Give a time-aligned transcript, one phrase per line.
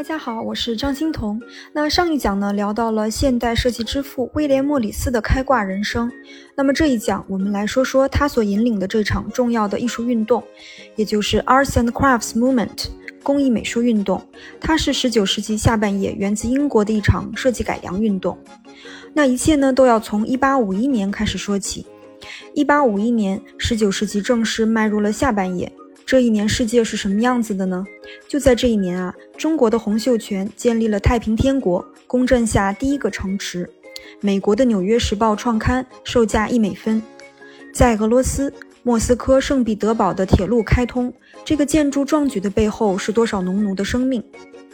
[0.00, 1.38] 大家好，我是张欣彤。
[1.74, 6.10] 那上一讲呢，聊到了现代设计之父威廉·莫里斯的开挂人生。
[6.56, 10.42] 那么这一讲，我们来说说他所引领的这场重要的艺术运动，
[10.96, 12.86] 也就是 Arts and Crafts Movement（
[13.22, 14.26] 工艺美术运动）。
[14.58, 18.38] 它是19世纪下半叶源自英国的一场设计改良运动。
[19.12, 21.84] 那一切呢，都要从1851年开始说起。
[22.54, 25.70] 1851年，19世纪正式迈入了下半叶。
[26.10, 27.86] 这一年世界是什么样子的呢？
[28.26, 33.70] 就在这一年啊，中国的洪秀全建立了太平天国，攻占下第一个城池。
[34.18, 37.00] 美国的《纽约时报》创刊，售价一美分。
[37.72, 44.20] 在俄罗斯莫斯科圣彼得堡的铁路开通，这个建筑壮举的背后是多少农奴的生命？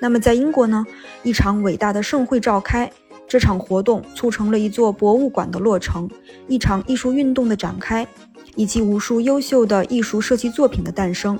[0.00, 0.84] 那么在英国呢？
[1.22, 2.90] 一场伟大的盛会召开，
[3.28, 6.10] 这场活动促成了一座博物馆的落成，
[6.48, 8.04] 一场艺术运动的展开。
[8.56, 11.38] 以及无数优秀的艺术设计作品的诞生。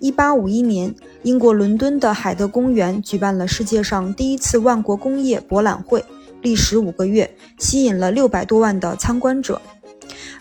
[0.00, 6.04] 一八五一年，英国伦敦的海德公园举办了世界上第一次万国工业博览会，
[6.40, 7.28] 历时五个月，
[7.58, 9.60] 吸引了六百多万的参观者。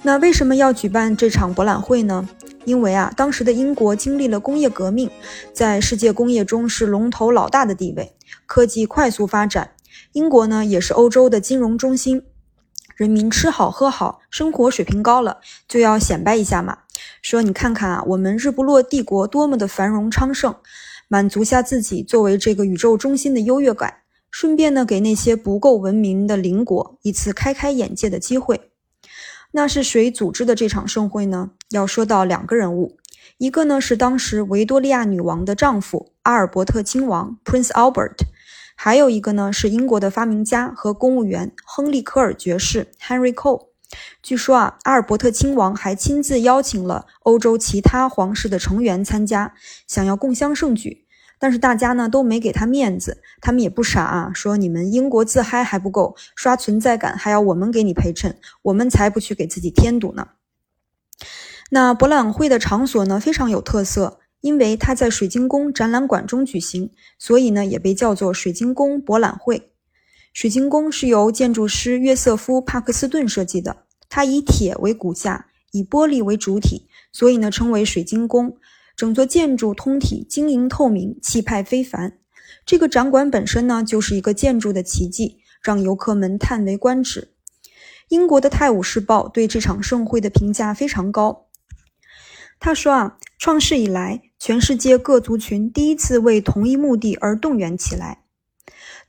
[0.04, 2.30] 那为什么要举办这场博览会呢？
[2.66, 5.10] 因为啊，当时的英国经历了工业革命，
[5.54, 8.12] 在世界工业中是龙头老大的地位，
[8.46, 9.72] 科技快速发展。
[10.12, 12.22] 英国呢，也是欧洲的金融中心。
[12.98, 16.80] 人民吃好喝好，生活水平高了，就要显摆一下嘛。
[17.22, 20.56] 说你看看啊，我们日不落帝国多么的繁荣昌盛，
[21.08, 23.98] 满足下自己作为这个宇宙中心的优越感，
[24.32, 28.72] 顺便呢给那些不够文明的邻国一次开开眼界的机会。
[29.52, 31.52] 那是谁组织的这场盛会呢？
[31.70, 32.98] 要说到两个人物，
[33.38, 38.16] 一个呢是当时维多利亚女王的丈夫阿尔伯特亲王 Prince Albert。
[38.80, 43.70] 还有一个呢，是英国的发明家和公务员亨利·科尔爵士 （Henry Cole）。
[44.22, 49.56] 据说啊，阿尔伯特亲王还亲自邀请了欧洲其他皇室的成员参加，
[49.88, 51.08] 想要共襄盛举。
[51.40, 60.28] 但是大家呢都没给他面子，他们也不傻啊，说你们英国自嗨还不够，刷存在感还要我们给你陪衬，我们才不去给自己添堵呢。
[61.72, 64.20] 那博览会的场所呢，非常有特色。
[64.42, 69.72] 因为它在水晶宫展览馆中举行，所以呢也被叫做水晶宫博览会。
[70.34, 78.58] 水晶宫是由建筑师约瑟夫·帕克斯顿设计的，它以铁为骨架，以玻璃为主体，所以呢称为水晶宫。
[78.96, 82.20] 整座建筑通体晶莹透明，气派非凡。
[82.66, 87.34] 这个展馆本身呢就是一个建筑的奇迹，让游客们叹为观止。
[88.10, 91.48] 英国的《泰晤士报》对这场盛会的评价非常高，
[92.60, 94.22] 他说啊，创世以来。
[94.40, 98.24] 全世界各族群第一次为同一目的而动员起来。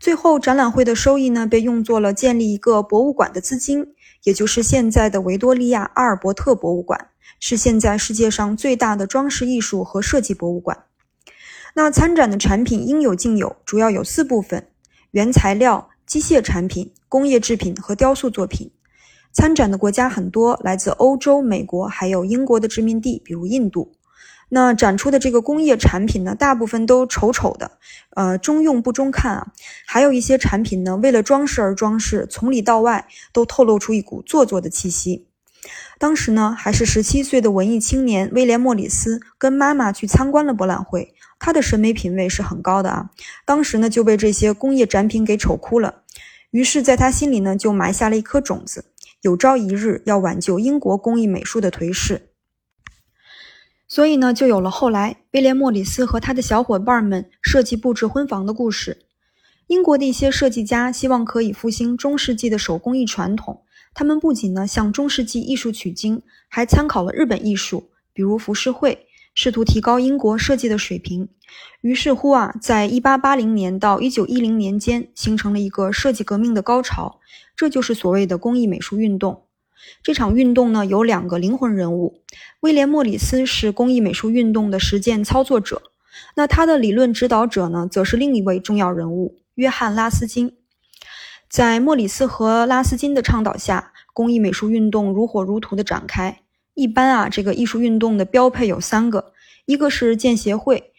[0.01, 7.09] 最后，展览会的收益呢，被用作了建立一个博物馆的资金，也就是现在的维多利亚阿尔伯特博物馆，
[7.41, 10.85] 是现在世界上最大的装饰艺术和设计博物馆。
[11.75, 14.69] 那参展的产品应有尽有，主要有四部分：
[15.11, 18.71] 原材料、机械产品、工业制品和雕塑作品。
[19.33, 23.93] 参展的国家很多，来自欧洲、美国，还有英国的殖民地，比如印度。
[24.51, 27.73] 那展出的这个工业产品呢，大部分都丑丑的，
[28.17, 29.53] 呃，中用不中看啊。
[29.87, 35.27] 还有一些产品呢，为了装饰而装饰，从里到外都透露出一股做作的气息。
[35.99, 43.11] 当时呢，还是十七岁的文艺青年威廉·莫里斯跟妈妈去参观了博览会，他的审美品味是很高的啊。
[43.45, 46.03] 当时呢，就被这些工业展品给丑哭了，
[46.53, 48.87] 于是，在他心里呢，就埋下了一颗种子，
[49.21, 52.28] 有朝一日要挽救英国工艺美术的颓势。
[53.89, 59.07] 所以呢，就有了后来威廉·莫里斯和他的小伙伴们设计布置婚房的故事。
[59.69, 63.63] 英国的一些设计家希望可以复兴中世纪的手工艺传统，
[63.95, 71.29] 他们不仅呢向中世纪艺术取经，还参考了日本艺术，比如浮世绘，试图提高英国设计的水平。
[71.81, 77.21] 于是乎啊，在1880年到1910年间，形成了一个设计革命的高潮，
[77.57, 79.45] 这就是所谓的工艺美术运动。
[80.03, 82.23] 这场运动呢，有两个灵魂人物。
[82.61, 85.83] 威廉·莫里斯是工艺美术运动的实践操作者，
[86.35, 90.57] 那他的理论指导者呢，则是另一位重要人物——约翰·拉斯金。
[91.49, 96.41] 在莫里斯和拉斯金的倡导下，工艺美术运动如火如荼地展开。
[96.75, 99.33] 一般啊，这个艺术运动的标配有三个：
[99.65, 100.93] 一个是建协会，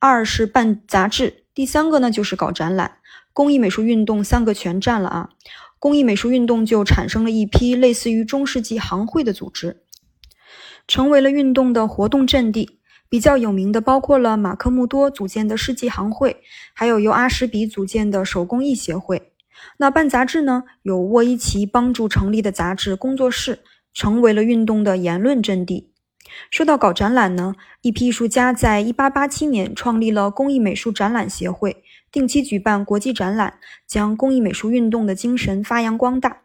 [0.00, 2.98] 二是办杂志，第三个呢就是搞展览。
[3.32, 5.30] 工艺美术运动三个全占了啊。
[5.78, 9.82] 工艺美术运动就产生了一批类似于中世纪行会的组织，
[10.86, 12.78] 成为了运动的活动阵地。
[13.08, 16.38] 比较有名的包括了马克穆多组建的世纪行会，
[16.72, 19.32] 还有由阿什比组建的手工艺协会。
[19.76, 20.62] 那办杂志呢？
[20.82, 23.58] 有沃伊奇帮助成立的杂志工作室，
[23.92, 25.92] 成为了运动的言论阵地。
[26.50, 31.81] 说到搞展览呢，一批艺术家在一八八七年创立了工艺美术展览协会，
[32.12, 36.42] 定期举办国际展览，将工艺美术运动的精神发扬光大。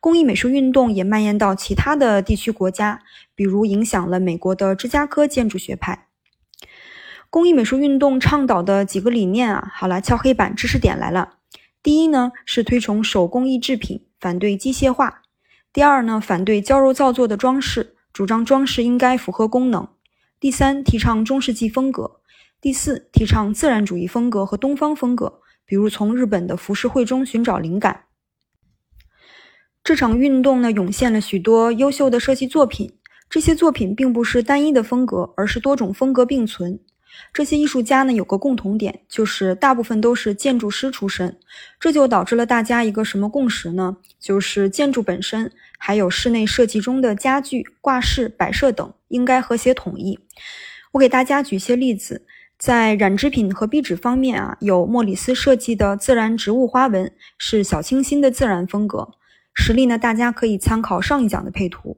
[0.00, 3.02] 工艺美术运动也蔓延到其他的地区国家，
[3.34, 6.06] 比如影响了美国的芝加哥建筑学派。
[7.28, 11.34] 工艺美术运动倡导的几个理念啊，好了，敲黑板知识点来了。
[11.82, 15.20] 第一呢，是推崇手工艺制品，反对机械化；
[15.72, 19.90] 第二呢，反对娇柔造作的装饰，主张装饰应该符合功能；
[20.40, 22.17] 第三，提倡中世纪风格；
[22.60, 28.06] 第四，提倡自然主义风格和东方风格，比如从日本的浮世绘中寻找灵感。
[29.84, 32.98] 这场运动呢，涌现了许多优秀的设计作品。
[33.30, 36.80] 这些作品并不是单一的风格，而是多种风格并存。
[37.32, 41.38] 这些艺术家呢，有个共同点，就是大部分都是建筑师出身。
[41.78, 43.98] 这就导致了大家一个什么共识呢？
[44.18, 50.18] 就是建筑本身，还有室内设计中的家具、挂饰、摆设等，应该和谐统一。
[50.92, 52.26] 我给大家举些例子，
[52.58, 59.10] 在染织品和壁纸方面啊，有莫里斯设计的自然植物花纹，是小清新的自然风格。
[59.54, 61.96] 实例呢，大家可以参考上一讲的配图。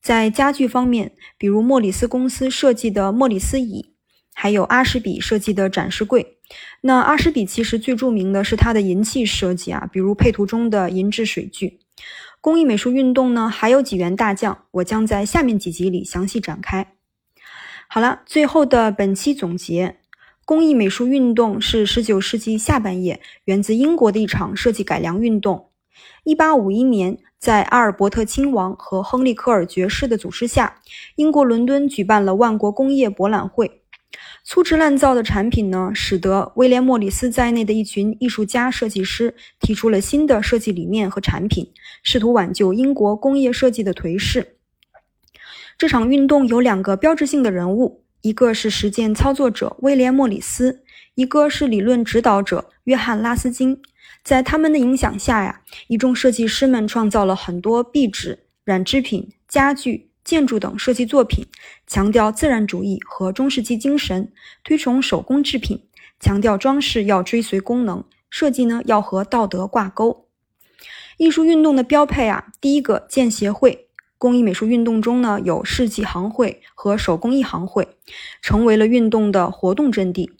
[0.00, 3.92] 在家具方面，比如莫里斯公司设计的莫里斯椅，
[4.32, 6.38] 还有阿什比设计的展示柜。
[6.80, 11.80] 那阿什比其实最著名的是它的银器设计啊，比如配图中的银质水具。
[12.40, 16.94] 工艺美术运动呢，还有几员大将，我将在下面几集里详细展开。
[17.90, 19.96] 好了，最后的本期总结：
[20.44, 25.70] 工艺美术运动是19世纪下半叶源自英国的一场设计改良运动。
[26.22, 30.80] 一八五一年，在阿尔伯特亲王和亨利科尔爵士的组织下，
[31.16, 33.80] 英国伦敦举办了万国工业博览会。
[34.44, 44.57] 粗制滥造的产品呢，使得威廉·莫里斯在内的一群艺术家、设计师提出了新的设计理念和产品，试图挽救英国工业设计的颓势。
[45.78, 50.82] 这场运动有两个标志性的人物，一个是实践操作者威廉·莫里斯，
[51.14, 53.80] 一个是理论指导者约翰·拉斯金。
[54.24, 61.46] 在他们的影响下呀，一众设计师们创造了很多壁纸、染织品、家具、建筑等设计作品，
[61.86, 64.32] 强调自然主义和中世纪精神，
[64.64, 65.80] 推崇手工制品，
[66.18, 70.26] 强调装饰要追随功能，设计呢要和道德挂钩。
[71.18, 73.87] 艺术运动的标配啊，第一个建协会，
[74.18, 77.88] 工艺美术运动中呢有世纪行会和手工艺行会，
[78.42, 80.30] 成为了运动的活动阵地。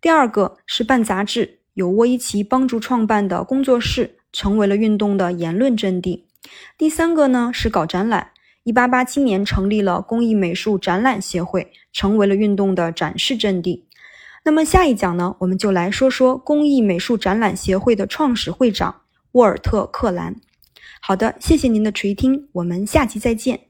[0.00, 1.58] 第二个是办杂志。
[1.74, 6.26] 有沃伊奇帮助创办的工作室成为了运动的言论阵地。
[6.78, 8.30] 第三个呢是搞展览，
[8.64, 13.86] 一八八七年成立了工艺美术展览协会，成为了运动的展示阵地。
[14.42, 19.02] 那么下一讲呢，我们就来说说工艺美术展览协会的创始会长
[19.32, 20.36] 沃尔特·克兰。
[21.08, 23.65] 好的，谢谢您的垂听，我们下期再见。